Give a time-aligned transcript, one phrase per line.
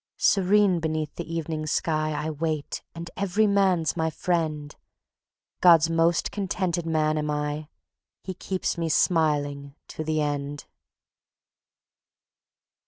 [0.17, 4.75] Serene beneath the evening sky I wait, and every man's my friend;
[5.61, 7.67] God's most contented man am I...
[8.23, 10.65] He keeps me smiling to the End."